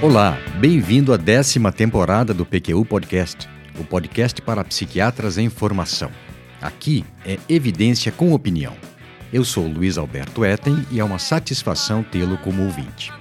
[0.00, 3.48] Olá, bem-vindo à décima temporada do PQU Podcast,
[3.80, 6.08] o podcast para psiquiatras em formação.
[6.62, 8.76] Aqui é evidência com opinião.
[9.32, 13.12] Eu sou Luiz Alberto Etten e é uma satisfação tê-lo como ouvinte.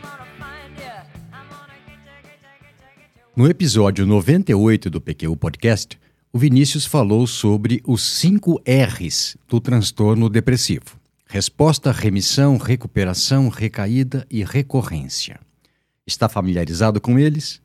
[3.36, 5.98] No episódio 98 do PQU Podcast,
[6.32, 14.44] o Vinícius falou sobre os 5 R's do transtorno depressivo: resposta, remissão, recuperação, recaída e
[14.44, 15.40] recorrência.
[16.08, 17.62] Está familiarizado com eles?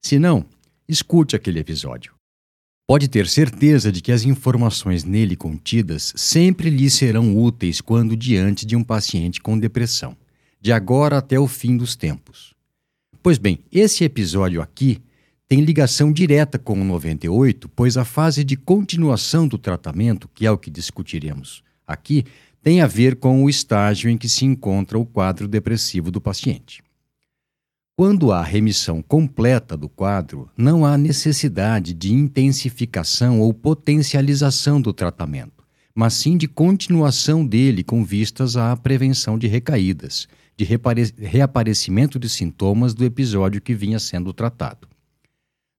[0.00, 0.46] Se não,
[0.88, 2.14] escute aquele episódio.
[2.86, 8.64] Pode ter certeza de que as informações nele contidas sempre lhe serão úteis quando diante
[8.64, 10.16] de um paciente com depressão,
[10.60, 12.54] de agora até o fim dos tempos.
[13.20, 15.02] Pois bem, esse episódio aqui
[15.48, 20.50] tem ligação direta com o 98, pois a fase de continuação do tratamento, que é
[20.50, 22.24] o que discutiremos aqui,
[22.62, 26.82] tem a ver com o estágio em que se encontra o quadro depressivo do paciente.
[28.00, 35.62] Quando há remissão completa do quadro, não há necessidade de intensificação ou potencialização do tratamento,
[35.94, 40.64] mas sim de continuação dele com vistas à prevenção de recaídas, de
[41.18, 44.88] reaparecimento de sintomas do episódio que vinha sendo tratado.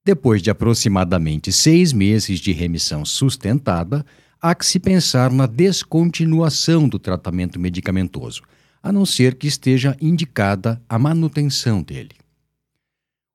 [0.05, 4.05] Depois de aproximadamente seis meses de remissão sustentada,
[4.39, 8.43] há que se pensar na descontinuação do tratamento medicamentoso
[8.81, 12.15] a não ser que esteja indicada a manutenção dele.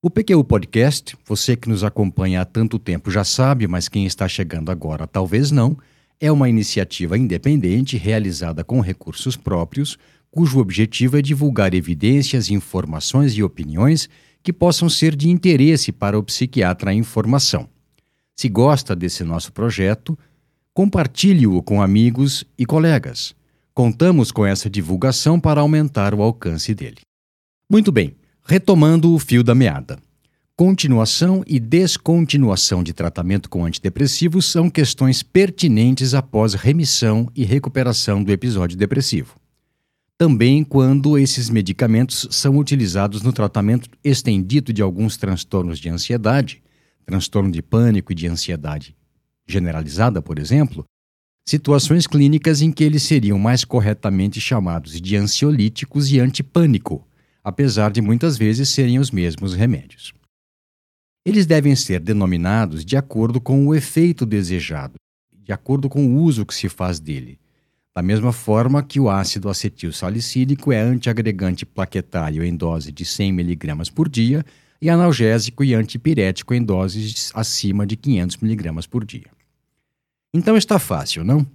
[0.03, 4.29] O PQU Podcast, você que nos acompanha há tanto tempo já sabe, mas quem está
[4.29, 5.77] chegando agora talvez não,
[6.21, 9.99] é uma iniciativa independente realizada com recursos próprios,
[10.31, 14.09] cujo objetivo é divulgar evidências, informações e opiniões
[14.43, 17.69] que possam ser de interesse para o psiquiatra em formação.
[18.35, 20.17] Se gosta desse nosso projeto,
[20.73, 23.35] compartilhe-o com amigos e colegas.
[23.77, 27.03] Contamos com essa divulgação para aumentar o alcance dele.
[27.71, 29.99] Muito bem, retomando o fio da meada.
[30.57, 38.33] Continuação e descontinuação de tratamento com antidepressivos são questões pertinentes após remissão e recuperação do
[38.33, 39.37] episódio depressivo.
[40.17, 46.63] Também quando esses medicamentos são utilizados no tratamento estendido de alguns transtornos de ansiedade,
[47.05, 48.97] transtorno de pânico e de ansiedade
[49.47, 50.83] generalizada, por exemplo,
[51.49, 57.07] situações clínicas em que eles seriam mais corretamente chamados de ansiolíticos e antipânico,
[57.43, 60.13] apesar de muitas vezes serem os mesmos remédios.
[61.25, 64.95] Eles devem ser denominados de acordo com o efeito desejado,
[65.33, 67.39] de acordo com o uso que se faz dele.
[67.95, 73.31] Da mesma forma que o ácido acetil salicílico é antiagregante plaquetário em dose de 100
[73.31, 74.45] mg por dia
[74.83, 79.36] e analgésico e antipirético em doses acima de 500 mg por dia.
[80.33, 81.47] Então está fácil, não?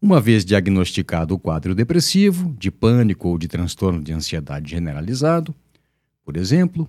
[0.00, 5.54] Uma vez diagnosticado o quadro depressivo, de pânico ou de transtorno de ansiedade generalizado,
[6.24, 6.88] por exemplo,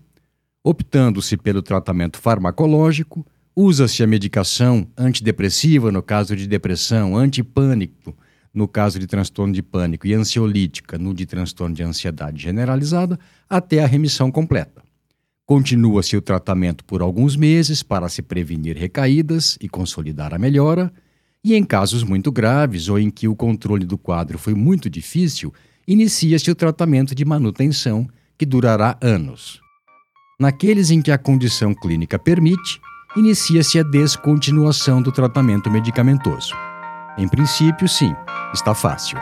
[0.63, 8.15] optando-se pelo tratamento farmacológico, usa-se a medicação antidepressiva no caso de depressão, antipânico
[8.53, 13.19] no caso de transtorno de pânico e ansiolítica no de transtorno de ansiedade generalizada,
[13.49, 14.83] até a remissão completa.
[15.45, 20.91] Continua-se o tratamento por alguns meses para se prevenir recaídas e consolidar a melhora
[21.43, 25.53] e em casos muito graves ou em que o controle do quadro foi muito difícil,
[25.87, 28.07] inicia-se o tratamento de manutenção,
[28.37, 29.61] que durará anos.
[30.39, 32.79] Naqueles em que a condição clínica permite,
[33.15, 36.53] inicia-se a descontinuação do tratamento medicamentoso.
[37.17, 38.13] Em princípio, sim,
[38.53, 39.17] está fácil.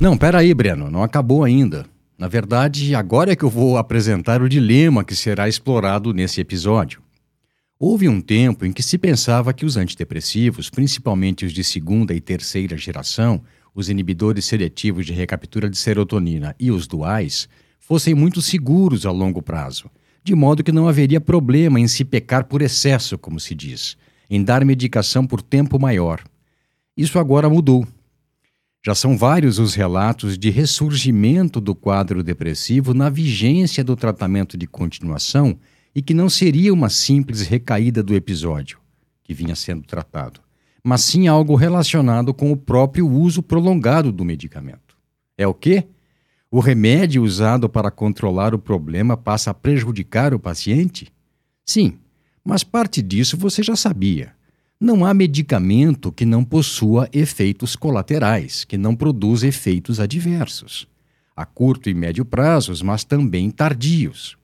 [0.00, 1.86] Não, peraí, Breno, não acabou ainda.
[2.16, 7.00] Na verdade, agora é que eu vou apresentar o dilema que será explorado nesse episódio.
[7.80, 12.20] Houve um tempo em que se pensava que os antidepressivos, principalmente os de segunda e
[12.20, 13.40] terceira geração,
[13.72, 19.40] os inibidores seletivos de recaptura de serotonina e os duais, fossem muito seguros a longo
[19.40, 19.88] prazo,
[20.24, 23.96] de modo que não haveria problema em se pecar por excesso, como se diz,
[24.28, 26.20] em dar medicação por tempo maior.
[26.96, 27.86] Isso agora mudou.
[28.84, 34.66] Já são vários os relatos de ressurgimento do quadro depressivo na vigência do tratamento de
[34.66, 35.56] continuação
[35.94, 38.78] e que não seria uma simples recaída do episódio
[39.22, 40.40] que vinha sendo tratado,
[40.82, 44.96] mas sim algo relacionado com o próprio uso prolongado do medicamento.
[45.36, 45.84] É o quê?
[46.50, 51.12] O remédio usado para controlar o problema passa a prejudicar o paciente?
[51.64, 51.98] Sim,
[52.42, 54.32] mas parte disso você já sabia.
[54.80, 60.88] Não há medicamento que não possua efeitos colaterais, que não produza efeitos adversos,
[61.36, 64.38] a curto e médio prazos, mas também tardios.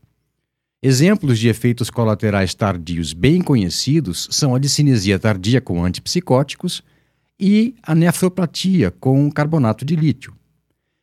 [0.87, 6.83] Exemplos de efeitos colaterais tardios bem conhecidos são a discinesia tardia com antipsicóticos
[7.41, 10.37] e a nefropatia com carbonato de lítio.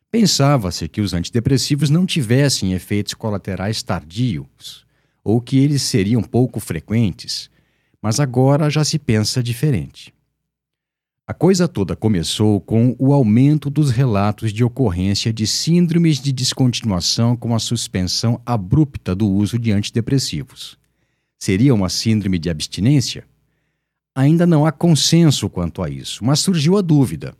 [0.08, 4.86] Pensava-se que os antidepressivos não tivessem efeitos colaterais tardios
[5.24, 7.50] ou que eles seriam pouco frequentes,
[8.00, 10.14] mas agora já se pensa diferente.
[11.32, 17.34] A coisa toda começou com o aumento dos relatos de ocorrência de síndromes de descontinuação
[17.34, 20.76] com a suspensão abrupta do uso de antidepressivos.
[21.38, 23.24] Seria uma síndrome de abstinência?
[24.14, 27.34] Ainda não há consenso quanto a isso, mas surgiu a dúvida.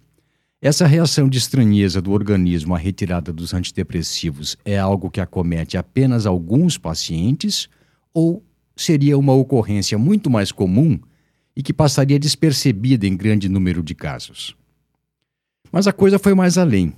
[0.58, 6.24] Essa reação de estranheza do organismo à retirada dos antidepressivos é algo que acomete apenas
[6.24, 7.68] alguns pacientes
[8.14, 8.42] ou
[8.74, 10.98] seria uma ocorrência muito mais comum
[11.56, 14.56] e que passaria despercebida em grande número de casos?
[15.70, 16.94] Mas a coisa foi mais além.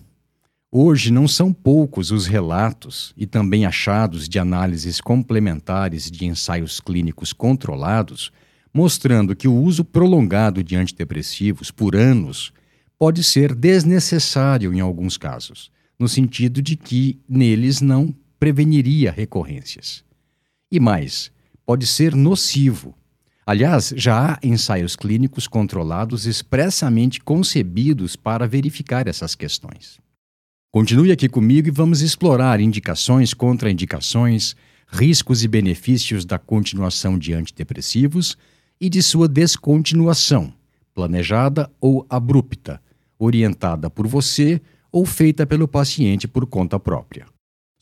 [0.70, 7.32] Hoje não são poucos os relatos e também achados de análises complementares de ensaios clínicos
[7.32, 8.32] controlados
[8.74, 12.52] mostrando que o uso prolongado de antidepressivos por anos
[12.98, 20.04] pode ser desnecessário em alguns casos, no sentido de que neles não preveniria recorrências.
[20.72, 21.30] E mais,
[21.64, 22.98] pode ser nocivo.
[23.46, 30.00] Aliás, já há ensaios clínicos controlados expressamente concebidos para verificar essas questões.
[30.72, 34.56] Continue aqui comigo e vamos explorar indicações, contraindicações,
[34.88, 38.36] riscos e benefícios da continuação de antidepressivos
[38.80, 40.52] e de sua descontinuação,
[40.94, 42.80] planejada ou abrupta,
[43.18, 47.26] orientada por você ou feita pelo paciente por conta própria.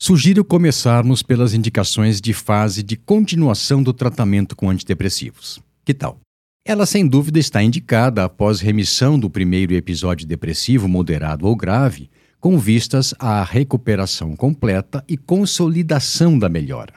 [0.05, 5.61] Sugiro começarmos pelas indicações de fase de continuação do tratamento com antidepressivos.
[5.85, 6.19] Que tal?
[6.65, 12.57] Ela, sem dúvida, está indicada após remissão do primeiro episódio depressivo moderado ou grave, com
[12.59, 16.95] vistas à recuperação completa e consolidação da melhora.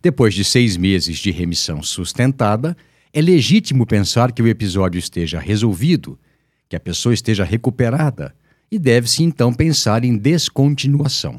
[0.00, 2.74] Depois de seis meses de remissão sustentada,
[3.12, 6.18] é legítimo pensar que o episódio esteja resolvido
[6.70, 8.34] que a pessoa esteja recuperada
[8.70, 11.38] e deve-se então pensar em descontinuação.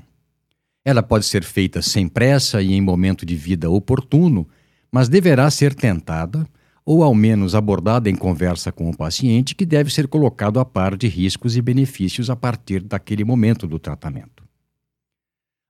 [0.85, 4.47] Ela pode ser feita sem pressa e em momento de vida oportuno,
[4.91, 6.47] mas deverá ser tentada
[6.85, 10.97] ou ao menos abordada em conversa com o paciente que deve ser colocado a par
[10.97, 14.43] de riscos e benefícios a partir daquele momento do tratamento.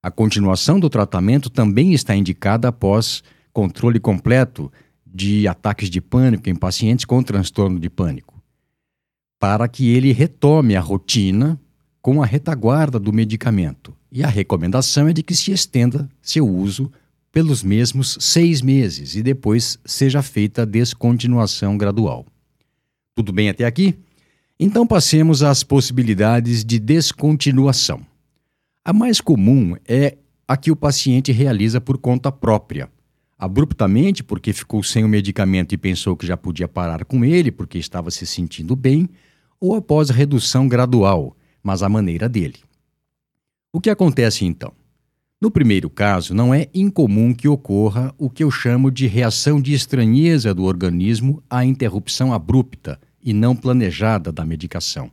[0.02, 3.24] A continuação do tratamento também está indicada após
[3.54, 4.72] controle completo
[5.06, 8.34] de ataques de pânico em pacientes com transtorno de pânico
[9.44, 11.60] para que ele retome a rotina
[12.02, 13.94] com a retaguarda do medicamento.
[14.16, 16.92] E a recomendação é de que se estenda seu uso
[17.32, 22.24] pelos mesmos seis meses e depois seja feita a descontinuação gradual.
[23.16, 23.96] Tudo bem até aqui?
[24.60, 28.06] Então passemos às possibilidades de descontinuação.
[28.86, 30.16] A mais comum é
[30.48, 32.92] a que o paciente realiza por conta própria,
[33.36, 37.80] abruptamente porque ficou sem o medicamento e pensou que já podia parar com ele porque
[37.80, 39.10] estava se sentindo bem,
[39.60, 42.60] ou após redução gradual, mas à maneira dele.
[43.76, 44.72] O que acontece então?
[45.42, 49.74] No primeiro caso, não é incomum que ocorra o que eu chamo de reação de
[49.74, 55.10] estranheza do organismo à interrupção abrupta e não planejada da medicação,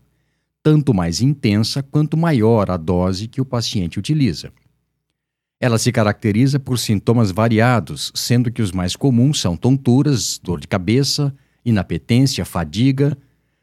[0.62, 4.52] tanto mais intensa quanto maior a dose que o paciente utiliza.
[5.58, 10.68] Ela se caracteriza por sintomas variados, sendo que os mais comuns são tonturas, dor de
[10.68, 13.16] cabeça, inapetência, fadiga,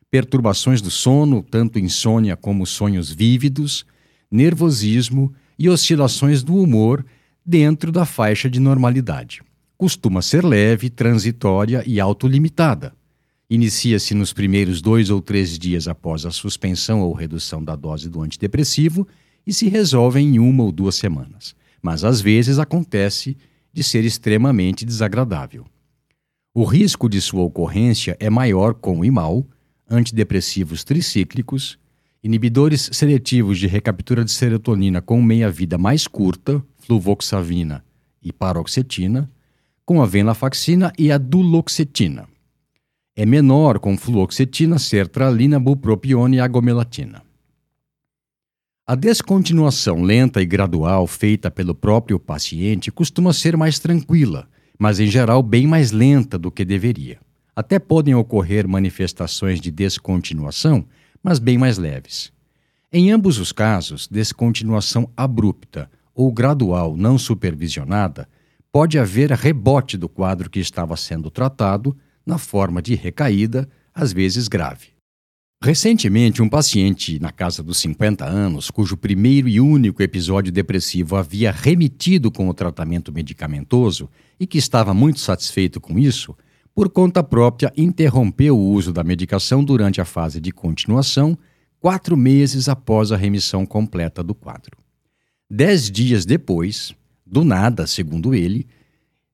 [0.09, 3.85] perturbações do sono, tanto insônia como sonhos vívidos,
[4.31, 7.05] nervosismo e oscilações do humor
[7.45, 9.41] dentro da faixa de normalidade.
[9.77, 12.93] Costuma ser leve, transitória e autolimitada.
[13.49, 18.21] Inicia-se nos primeiros dois ou três dias após a suspensão ou redução da dose do
[18.21, 19.07] antidepressivo
[19.45, 23.37] e se resolve em uma ou duas semanas, mas às vezes acontece
[23.71, 25.65] de ser extremamente desagradável.
[26.53, 29.47] O risco de sua ocorrência é maior com o IMAL,
[29.89, 31.77] antidepressivos tricíclicos,
[32.27, 37.85] inibidores seletivos de recaptura de serotonina com meia-vida mais curta, fluvoxavina
[38.21, 39.31] e paroxetina,
[39.85, 42.27] com a venlafaxina e a duloxetina.
[43.15, 47.23] É menor com fluoxetina, sertralina, bupropiona e agomelatina.
[48.85, 55.07] A descontinuação lenta e gradual feita pelo próprio paciente costuma ser mais tranquila, mas em
[55.07, 57.19] geral bem mais lenta do que deveria.
[57.55, 60.85] Até podem ocorrer manifestações de descontinuação,
[61.27, 62.31] mas bem mais leves.
[62.89, 68.29] Em ambos os casos, descontinuação abrupta ou gradual não supervisionada,
[68.71, 71.93] pode haver rebote do quadro que estava sendo tratado
[72.25, 74.87] na forma de recaída, às vezes grave.
[75.61, 81.51] Recentemente, um paciente na casa dos 50 anos, cujo primeiro e único episódio depressivo havia
[81.51, 86.33] remitido com o tratamento medicamentoso e que estava muito satisfeito com isso,
[86.77, 91.35] por conta própria, interrompeu o uso da medicação durante a fase de continuação,
[91.79, 94.77] quatro meses após a remissão completa do quadro.
[95.49, 96.93] Dez dias depois,
[97.25, 98.67] do nada, segundo ele,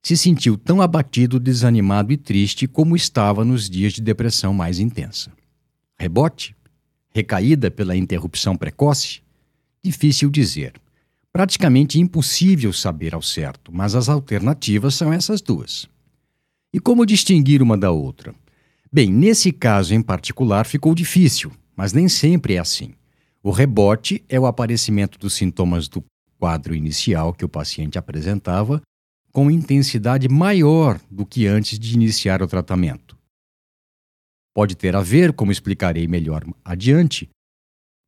[0.02, 5.30] se sentiu tão abatido, desanimado e triste como estava nos dias de depressão mais intensa.
[6.00, 6.56] Rebote?
[7.14, 9.20] Recaída pela interrupção precoce?
[9.84, 10.76] Difícil dizer.
[11.30, 15.92] Praticamente impossível saber ao certo, mas as alternativas são essas duas.
[16.74, 18.34] E como distinguir uma da outra?
[18.92, 22.96] Bem, nesse caso em particular ficou difícil, mas nem sempre é assim.
[23.44, 26.04] O rebote é o aparecimento dos sintomas do
[26.40, 28.82] quadro inicial que o paciente apresentava
[29.32, 33.16] com intensidade maior do que antes de iniciar o tratamento.
[34.54, 37.30] Pode ter a ver, como explicarei melhor adiante,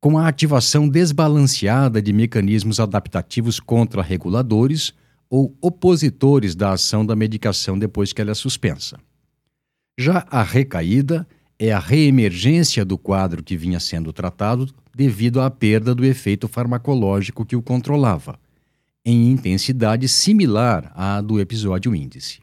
[0.00, 4.92] com a ativação desbalanceada de mecanismos adaptativos contra reguladores
[5.28, 8.98] ou opositores da ação da medicação depois que ela é suspensa.
[9.98, 11.26] Já a recaída
[11.58, 17.44] é a reemergência do quadro que vinha sendo tratado devido à perda do efeito farmacológico
[17.44, 18.38] que o controlava,
[19.04, 22.40] em intensidade similar à do episódio índice.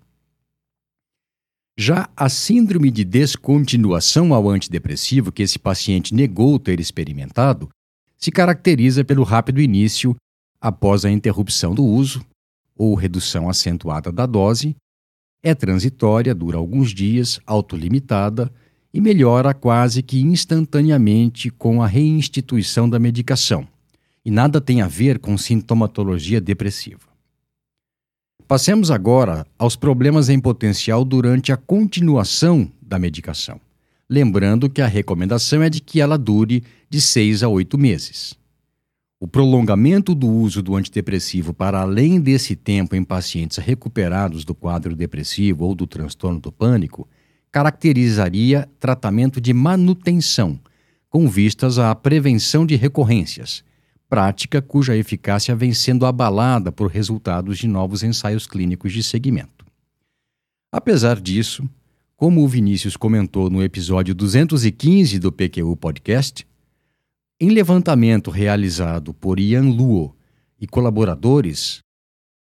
[1.78, 7.70] Já a síndrome de descontinuação ao antidepressivo que esse paciente negou ter experimentado
[8.18, 10.16] se caracteriza pelo rápido início
[10.62, 12.24] após a interrupção do uso
[12.76, 14.76] ou redução acentuada da dose,
[15.42, 18.52] é transitória, dura alguns dias, autolimitada
[18.94, 23.68] e melhora quase que instantaneamente com a reinstituição da medicação,
[24.24, 27.12] e nada tem a ver com sintomatologia depressiva.
[28.48, 33.60] Passemos agora aos problemas em potencial durante a continuação da medicação.
[34.10, 38.36] Lembrando que a recomendação é de que ela dure de 6 a 8 meses.
[39.24, 44.98] O prolongamento do uso do antidepressivo para além desse tempo em pacientes recuperados do quadro
[44.98, 47.08] depressivo ou do transtorno do pânico
[47.50, 50.60] caracterizaria tratamento de manutenção,
[51.10, 53.64] com vistas à prevenção de recorrências
[54.10, 59.66] prática cuja eficácia vem sendo abalada por resultados de novos ensaios clínicos de seguimento.
[60.70, 61.64] Apesar disso,
[62.18, 66.46] como o Vinícius comentou no episódio 215 do PQU Podcast,
[67.40, 70.16] em levantamento realizado por Ian Luo
[70.60, 71.80] e colaboradores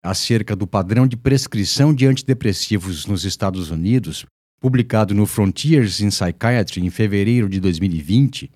[0.02, 4.26] acerca do padrão de prescrição de antidepressivos nos Estados Unidos,
[4.60, 8.50] publicado no Frontiers in Psychiatry em fevereiro de 2020,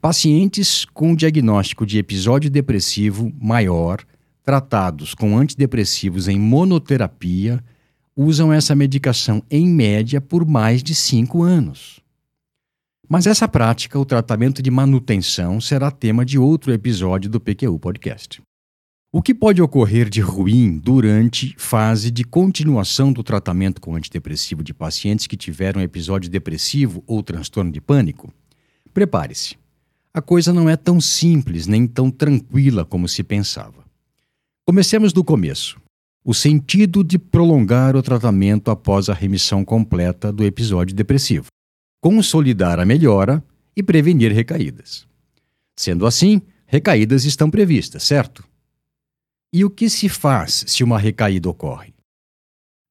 [0.00, 4.02] Pacientes com diagnóstico de episódio depressivo maior,
[4.42, 7.62] tratados com antidepressivos em monoterapia,
[8.16, 12.00] usam essa medicação em média por mais de cinco anos.
[13.12, 18.40] Mas essa prática, o tratamento de manutenção, será tema de outro episódio do PQU Podcast.
[19.12, 24.72] O que pode ocorrer de ruim durante fase de continuação do tratamento com antidepressivo de
[24.72, 28.32] pacientes que tiveram episódio depressivo ou transtorno de pânico?
[28.94, 29.56] Prepare-se
[30.14, 33.84] a coisa não é tão simples nem tão tranquila como se pensava.
[34.64, 35.80] Comecemos do começo.
[36.24, 41.46] O sentido de prolongar o tratamento após a remissão completa do episódio depressivo,
[42.00, 43.42] consolidar a melhora
[43.76, 45.06] e prevenir recaídas.
[45.76, 48.44] Sendo assim, recaídas estão previstas, certo?
[49.52, 51.92] E o que se faz se uma recaída ocorre?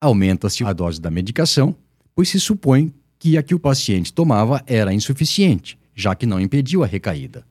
[0.01, 1.75] Aumenta-se a dose da medicação,
[2.16, 6.82] pois se supõe que a que o paciente tomava era insuficiente já que não impediu
[6.82, 7.46] a recaída.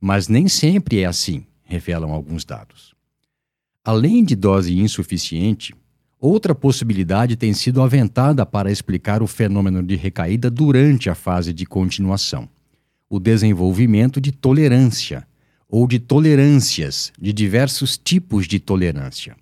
[0.00, 2.94] Mas nem sempre é assim, revelam alguns dados.
[3.84, 5.72] Além de dose insuficiente,
[6.22, 11.66] outra possibilidade tem sido aventada para explicar o fenômeno de recaída durante a fase de
[11.66, 12.48] continuação:
[13.10, 15.26] o desenvolvimento de tolerância
[15.68, 19.34] ou de tolerâncias, de diversos tipos de tolerância.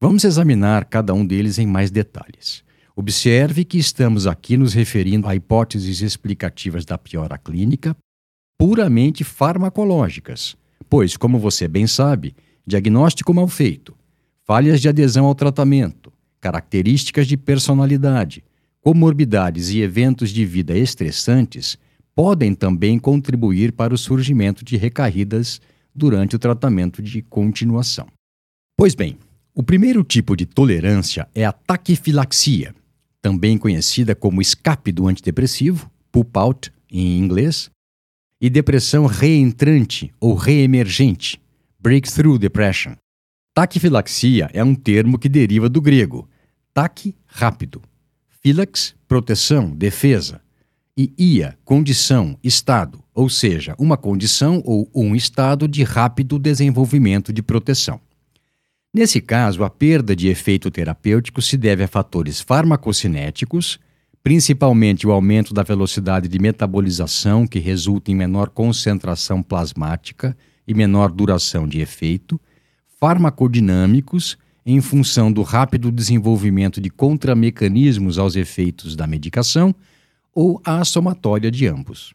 [0.00, 2.62] Vamos examinar cada um deles em mais detalhes.
[2.94, 7.96] Observe que estamos aqui nos referindo a hipóteses explicativas da piora clínica
[8.58, 10.56] puramente farmacológicas,
[10.88, 12.34] pois, como você bem sabe,
[12.66, 13.96] diagnóstico mal feito,
[14.44, 18.44] falhas de adesão ao tratamento, características de personalidade,
[18.80, 21.78] comorbidades e eventos de vida estressantes
[22.14, 25.60] podem também contribuir para o surgimento de recaídas
[25.94, 28.06] durante o tratamento de continuação.
[28.76, 29.18] Pois bem,
[29.54, 32.74] o primeiro tipo de tolerância é a taquifilaxia
[33.24, 37.70] também conhecida como escape do antidepressivo, pull out em inglês,
[38.38, 41.40] e depressão reentrante ou reemergente,
[41.80, 42.94] breakthrough depression.
[43.54, 46.28] Taquifilaxia é um termo que deriva do grego
[46.74, 47.80] taque, rápido,
[48.42, 50.40] filax, proteção, defesa,
[50.96, 57.42] e ia, condição, estado, ou seja, uma condição ou um estado de rápido desenvolvimento de
[57.42, 58.00] proteção.
[58.92, 63.78] Nesse caso, a perda de efeito terapêutico se deve a fatores farmacocinéticos,
[64.20, 71.12] principalmente o aumento da velocidade de metabolização, que resulta em menor concentração plasmática e menor
[71.12, 72.40] duração de efeito,
[73.04, 79.74] farmacodinâmicos, em função do rápido desenvolvimento de contramecanismos aos efeitos da medicação,
[80.34, 82.14] ou a somatória de ambos.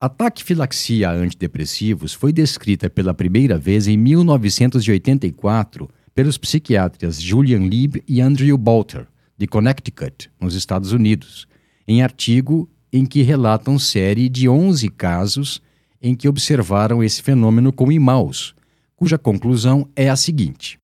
[0.00, 8.02] A taquifilaxia a antidepressivos foi descrita pela primeira vez em 1984 pelos psiquiatras Julian Lieb
[8.08, 9.06] e Andrew Bolter,
[9.38, 11.46] de Connecticut, nos Estados Unidos,
[11.86, 15.62] em artigo em que relatam série de 11 casos
[16.02, 18.56] em que observaram esse fenômeno com imaus,
[19.00, 20.78] cuja conclusão é a seguinte: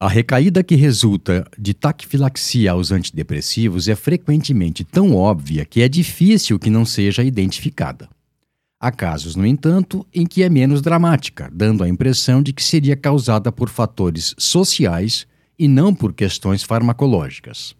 [0.00, 6.58] a recaída que resulta de taquifilaxia aos antidepressivos é frequentemente tão óbvia que é difícil
[6.58, 8.08] que não seja identificada.
[8.80, 12.96] Há casos, no entanto, em que é menos dramática, dando a impressão de que seria
[12.96, 15.26] causada por fatores sociais
[15.58, 17.74] e não por questões farmacológicas.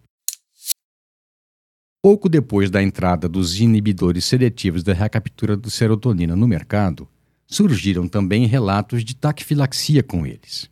[2.01, 7.07] Pouco depois da entrada dos inibidores seletivos da recaptura de serotonina no mercado,
[7.47, 10.69] surgiram também relatos de taquifilaxia com eles.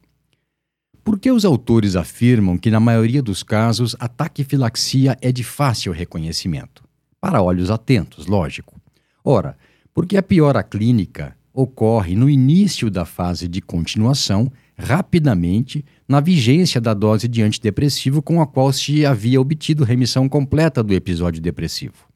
[1.03, 5.93] Por que os autores afirmam que, na maioria dos casos, a taquifilaxia é de fácil
[5.93, 6.83] reconhecimento?
[7.21, 8.79] Para olhos atentos, lógico.
[9.23, 9.55] Ora,
[9.93, 16.93] porque a piora clínica ocorre no início da fase de continuação rapidamente na vigência da
[16.93, 22.07] dose de antidepressivo com a qual se havia obtido remissão completa do episódio depressivo.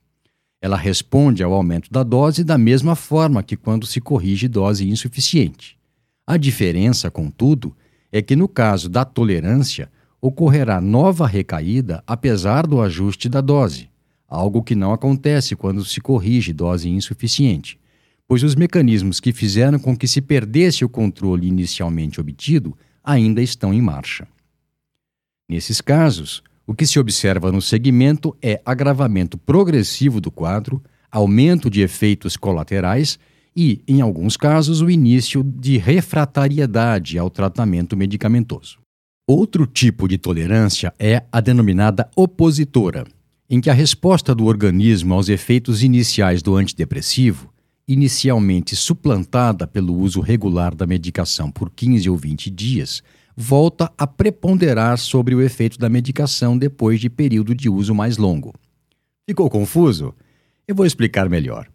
[0.62, 5.78] Ela responde ao aumento da dose da mesma forma que quando se corrige dose insuficiente.
[6.28, 7.75] A diferença, contudo,
[8.12, 9.89] é que no caso da tolerância,
[10.22, 13.89] ocorrerá nova recaída apesar do ajuste da dose,
[14.28, 17.80] algo que não acontece quando se corrige dose insuficiente
[18.30, 23.74] pois os mecanismos que fizeram com que se perdesse o controle inicialmente obtido ainda estão
[23.74, 24.28] em marcha.
[25.50, 30.80] Nesses casos, o que se observa no segmento é agravamento progressivo do quadro,
[31.12, 33.17] aumento de efeitos colaterais
[33.56, 38.78] e, em alguns casos, o início de refratariedade ao tratamento medicamentoso.
[39.28, 43.04] Outro tipo de tolerância é a denominada opositora,
[43.50, 47.52] em que a resposta do organismo aos efeitos iniciais do antidepressivo
[47.88, 53.02] inicialmente suplantada pelo uso regular da medicação por 15 ou 20 dias,
[53.41, 58.54] volta a preponderar sobre o efeito da medicação depois de período de uso mais longo.
[59.25, 60.13] Ficou confuso?
[60.67, 61.69] Eu vou explicar melhor.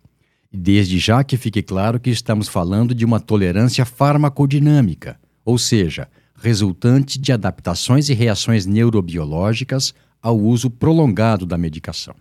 [0.52, 7.18] Desde já que fique claro que estamos falando de uma tolerância farmacodinâmica, ou seja, resultante
[7.18, 12.14] de adaptações e reações neurobiológicas ao uso prolongado da medicação.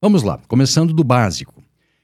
[0.00, 1.60] Vamos lá, começando do básico.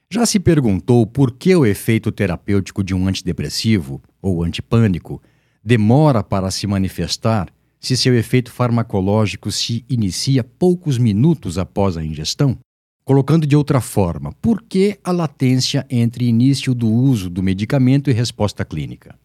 [0.09, 5.21] Já se perguntou por que o efeito terapêutico de um antidepressivo ou antipânico
[5.63, 12.57] demora para se manifestar se seu efeito farmacológico se inicia poucos minutos após a ingestão?
[13.03, 18.13] Colocando de outra forma, por que a latência entre início do uso do medicamento e
[18.13, 19.17] resposta clínica?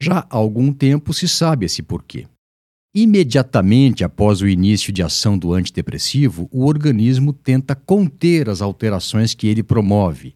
[0.00, 2.26] Já há algum tempo se sabe esse porquê.
[2.94, 9.46] Imediatamente após o início de ação do antidepressivo, o organismo tenta conter as alterações que
[9.46, 10.34] ele promove,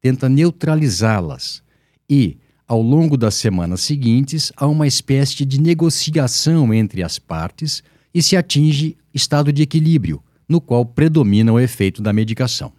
[0.00, 1.62] tenta neutralizá-las
[2.08, 8.22] e, ao longo das semanas seguintes, há uma espécie de negociação entre as partes e
[8.22, 12.72] se atinge estado de equilíbrio, no qual predomina o efeito da medicação.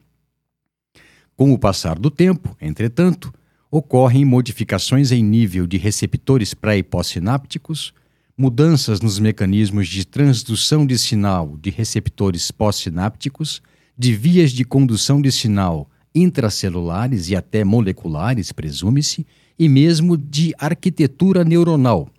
[1.36, 3.34] Com o passar do tempo, entretanto,
[3.70, 7.94] ocorrem modificações em nível de receptores pré pós-sinápticos
[8.38, 13.64] mudanças nos mecanismos de transdução de sinal de receptores pós-sinápticos,
[13.98, 19.26] de vias de condução de sinal intracelulares e até moleculares, presume-se,
[19.58, 22.10] e mesmo de arquitetura neuronal,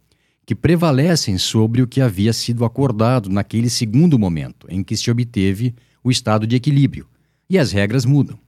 [0.45, 5.75] que prevalecem sobre o que havia sido acordado naquele segundo momento em que se obteve
[6.03, 7.07] o estado de equilíbrio,
[7.51, 8.39] e as regras mudam.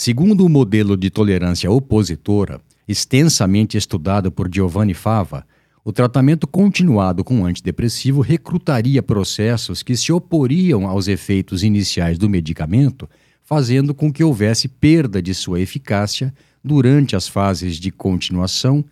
[0.00, 5.44] Segundo o modelo de tolerância opositora, extensamente estudado por Giovanni Fava,
[5.84, 13.08] o tratamento continuado com antidepressivo recrutaria processos que se oporiam aos efeitos iniciais do medicamento,
[13.42, 18.84] fazendo com que houvesse perda de sua eficácia durante as fases de continuação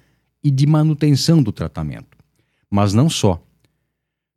[0.42, 2.16] e de manutenção do tratamento.
[2.70, 3.42] Mas não só.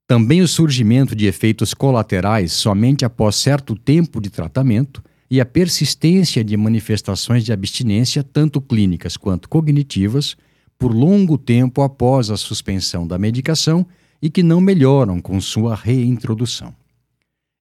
[0.08, 6.44] Também o surgimento de efeitos colaterais somente após certo tempo de tratamento e a persistência
[6.44, 10.36] de manifestações de abstinência, tanto clínicas quanto cognitivas,
[10.80, 13.86] por longo tempo após a suspensão da medicação
[14.22, 16.74] e que não melhoram com sua reintrodução.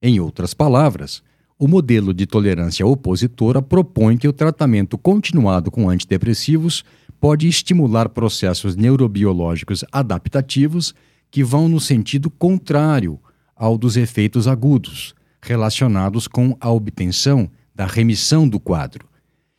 [0.00, 1.22] Em outras palavras,
[1.58, 6.84] o modelo de tolerância opositora propõe que o tratamento continuado com antidepressivos
[7.20, 10.94] pode estimular processos neurobiológicos adaptativos
[11.30, 13.18] que vão no sentido contrário
[13.56, 19.06] ao dos efeitos agudos, relacionados com a obtenção da remissão do quadro,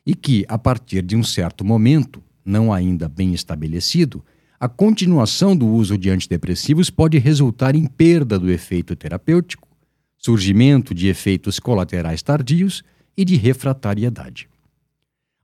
[0.06, 4.24] e que, a partir de um certo momento, não ainda bem estabelecido,
[4.58, 9.69] a continuação do uso de antidepressivos pode resultar em perda do efeito terapêutico,
[10.20, 12.84] surgimento de efeitos colaterais tardios
[13.18, 14.50] e de refratariedade.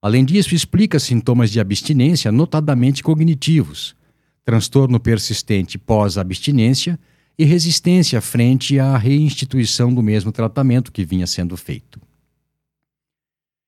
[0.01, 3.95] Além disso, explica sintomas de abstinência, notadamente cognitivos,
[4.43, 6.99] transtorno persistente pós-abstinência
[7.39, 11.99] e resistência frente à reinstituição do mesmo tratamento que vinha sendo feito.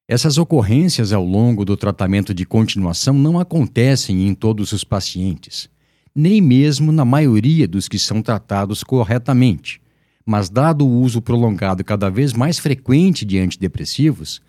[0.08, 5.70] Essas ocorrências ao longo do tratamento de continuação não acontecem em todos os pacientes,
[6.16, 9.82] nem mesmo na maioria dos que são tratados corretamente,
[10.30, 14.42] mas, dado o uso prolongado cada vez mais frequente de antidepressivos,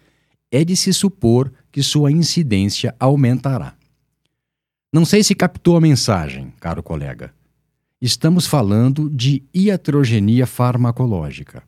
[0.50, 3.74] é de se supor que sua incidência aumentará.
[4.92, 7.32] Não sei se captou a mensagem, caro colega.
[8.02, 11.62] Estamos falando de iatrogenia farmacológica.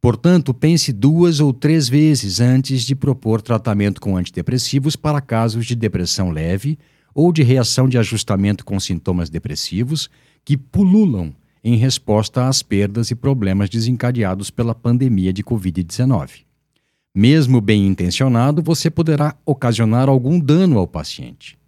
[0.00, 5.76] Portanto, pense duas ou três vezes antes de propor tratamento com antidepressivos para casos de
[5.76, 6.76] depressão leve
[7.14, 10.10] ou de reação de ajustamento com sintomas depressivos
[10.44, 11.32] que pululam
[11.64, 16.44] em resposta às perdas e problemas desencadeados pela pandemia de Covid-19.
[17.14, 21.58] Mesmo bem intencionado, você poderá ocasionar algum dano ao paciente.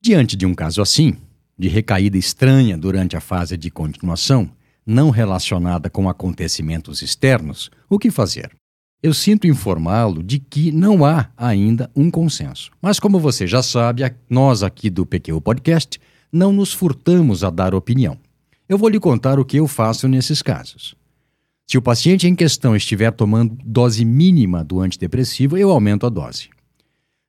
[0.00, 1.16] diante de um caso assim,
[1.58, 4.50] de recaída estranha durante a fase de continuação,
[4.86, 8.50] não relacionada com acontecimentos externos, o que fazer?
[9.04, 12.70] Eu sinto informá-lo de que não há ainda um consenso.
[12.80, 16.00] Mas, como você já sabe, nós aqui do PQ Podcast
[16.32, 18.16] não nos furtamos a dar opinião.
[18.66, 20.94] Eu vou lhe contar o que eu faço nesses casos.
[21.66, 26.48] Se o paciente em questão estiver tomando dose mínima do antidepressivo, eu aumento a dose.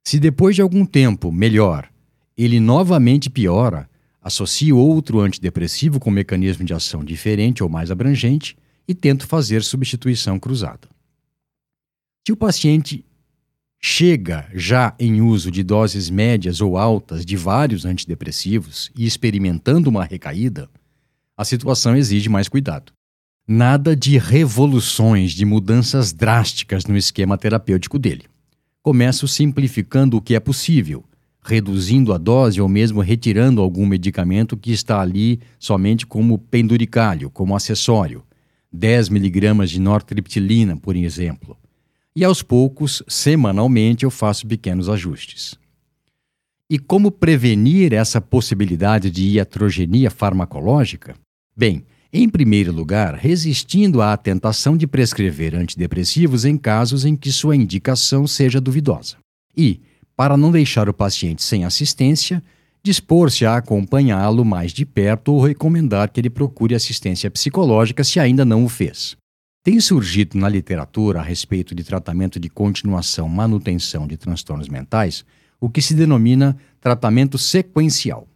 [0.01, 1.89] Se depois de algum tempo, melhor,
[2.37, 3.89] ele novamente piora,
[4.21, 8.55] associo outro antidepressivo com mecanismo de ação diferente ou mais abrangente
[8.87, 10.94] e tento fazer substituição cruzada.
[12.25, 13.05] Se o paciente
[13.79, 20.03] chega já em uso de doses médias ou altas de vários antidepressivos e experimentando uma
[20.03, 20.67] recaída,
[21.37, 22.91] a situação exige mais cuidado.
[23.47, 28.23] Nada de revoluções, de mudanças drásticas no esquema terapêutico dele.
[28.81, 31.05] Começo simplificando o que é possível,
[31.43, 37.55] reduzindo a dose ou mesmo retirando algum medicamento que está ali somente como penduricalho, como
[37.55, 38.23] acessório.
[38.73, 41.55] 10 miligramas de nortriptilina, por exemplo.
[42.17, 45.55] E aos poucos, semanalmente, eu faço pequenos ajustes.
[46.69, 51.13] E como prevenir essa possibilidade de iatrogenia farmacológica?
[51.55, 57.57] Bem, em primeiro lugar, resistindo à tentação de prescrever antidepressivos em casos em que sua
[57.57, 59.17] indicação seja duvidosa.
[59.55, 59.81] E,
[60.15, 62.41] para não deixar o paciente sem assistência,
[62.81, 68.45] dispor-se a acompanhá-lo mais de perto ou recomendar que ele procure assistência psicológica se ainda
[68.45, 69.17] não o fez.
[69.65, 75.25] Tem surgido na literatura a respeito de tratamento de continuação manutenção de transtornos mentais
[75.59, 78.27] o que se denomina tratamento sequencial,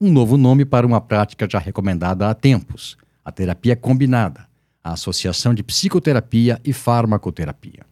[0.00, 4.48] um novo nome para uma prática já recomendada há tempos, a terapia combinada,
[4.82, 7.86] a associação de psicoterapia e farmacoterapia.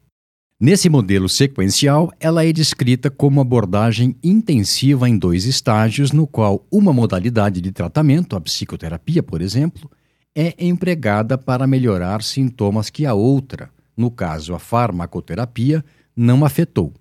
[0.58, 6.92] Nesse modelo sequencial, ela é descrita como abordagem intensiva em dois estágios, no qual uma
[6.92, 9.88] modalidade de tratamento, a psicoterapia, por exemplo,
[10.34, 16.92] é empregada para melhorar sintomas que a outra, no caso a farmacoterapia, não afetou,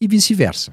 [0.00, 0.72] e vice-versa.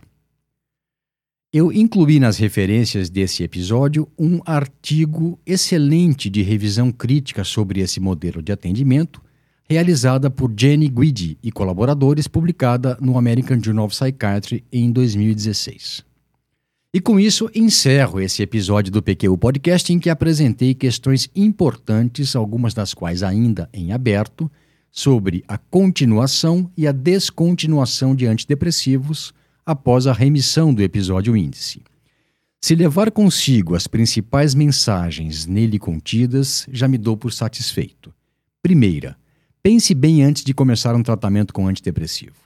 [1.51, 8.41] Eu incluí nas referências desse episódio um artigo excelente de revisão crítica sobre esse modelo
[8.41, 9.21] de atendimento,
[9.69, 16.03] realizada por Jenny Guidi e colaboradores, publicada no American Journal of Psychiatry em 2016.
[16.95, 22.71] E com isso, encerro esse episódio do PQU Podcast em que apresentei questões importantes, algumas
[22.75, 24.49] das quais ainda em aberto,
[24.91, 29.33] sobre a continuação e a descontinuação de antidepressivos
[29.65, 31.81] após a remissão do episódio índice.
[32.61, 38.13] Se levar consigo as principais mensagens nele contidas, já me dou por satisfeito.
[38.61, 39.17] Primeira,
[39.63, 42.42] pense bem antes de começar um tratamento com antidepressivo.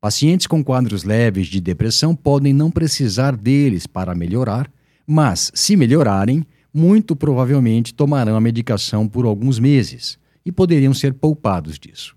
[0.00, 4.70] Pacientes com quadros leves de depressão podem não precisar deles para melhorar,
[5.06, 11.78] mas, se melhorarem, muito provavelmente tomarão a medicação por alguns meses e poderiam ser poupados
[11.78, 12.14] disso.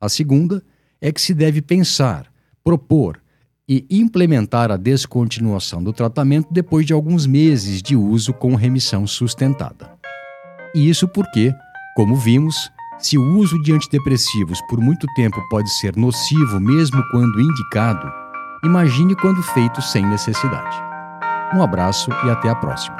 [0.00, 0.62] A segunda
[1.00, 2.30] é que se deve pensar,
[2.62, 3.20] propor
[3.66, 9.90] e implementar a descontinuação do tratamento depois de alguns meses de uso com remissão sustentada.
[10.74, 11.54] E isso porque,
[11.96, 17.40] como vimos, se o uso de antidepressivos por muito tempo pode ser nocivo mesmo quando
[17.40, 18.10] indicado,
[18.64, 20.76] imagine quando feito sem necessidade.
[21.54, 22.96] Um abraço e até a próxima.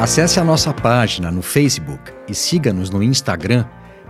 [0.00, 3.64] Acesse a nossa página no Facebook e siga-nos no Instagram